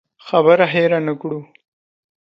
[0.27, 1.39] خبره هېره نه کړو.